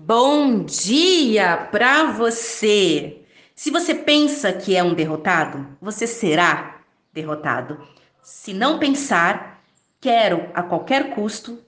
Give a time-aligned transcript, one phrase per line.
[0.00, 3.22] Bom dia para você!
[3.52, 6.82] Se você pensa que é um derrotado, você será
[7.12, 7.84] derrotado.
[8.22, 9.60] Se não pensar,
[10.00, 11.58] quero a qualquer custo,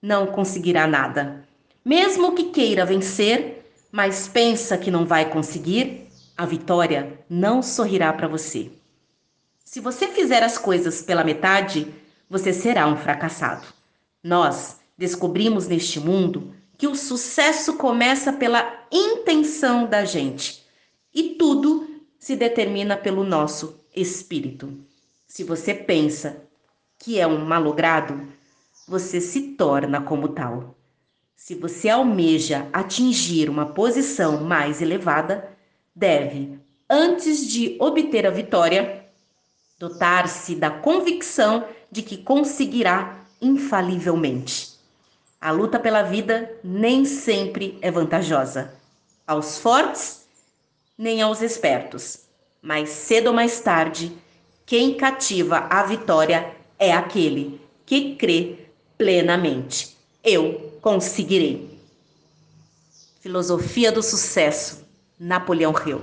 [0.00, 1.48] não conseguirá nada.
[1.82, 6.06] Mesmo que queira vencer, mas pensa que não vai conseguir,
[6.36, 8.70] a vitória não sorrirá para você.
[9.64, 11.86] Se você fizer as coisas pela metade,
[12.28, 13.66] você será um fracassado.
[14.22, 20.64] Nós descobrimos neste mundo que o sucesso começa pela intenção da gente
[21.14, 21.86] e tudo
[22.18, 24.72] se determina pelo nosso espírito.
[25.26, 26.42] Se você pensa
[26.98, 28.26] que é um malogrado,
[28.88, 30.74] você se torna como tal.
[31.36, 35.54] Se você almeja atingir uma posição mais elevada,
[35.94, 39.04] deve, antes de obter a vitória,
[39.78, 41.62] dotar-se da convicção
[41.92, 44.69] de que conseguirá infalivelmente.
[45.40, 48.74] A luta pela vida nem sempre é vantajosa.
[49.26, 50.26] Aos fortes,
[50.98, 52.26] nem aos espertos.
[52.60, 54.12] Mas cedo ou mais tarde,
[54.66, 58.58] quem cativa a vitória é aquele que crê
[58.98, 59.96] plenamente.
[60.22, 61.80] Eu conseguirei.
[63.20, 64.86] Filosofia do sucesso,
[65.18, 66.02] Napoleão Hill.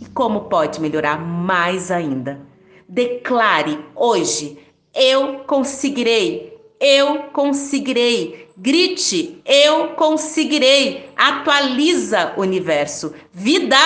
[0.00, 2.40] E como pode melhorar mais ainda?
[2.88, 4.58] Declare hoje:
[4.94, 8.48] eu conseguirei eu conseguirei.
[8.56, 11.10] Grite, eu conseguirei.
[11.16, 13.14] Atualiza o universo.
[13.32, 13.76] Vida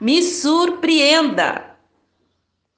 [0.00, 1.75] me surpreenda.